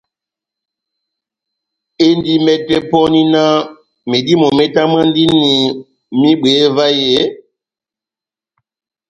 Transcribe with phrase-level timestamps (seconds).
[2.05, 3.55] Endi mɛtɛ pɔni náh
[4.09, 5.49] medímo metamwandini
[6.19, 7.29] mehibweye vahe eeeh?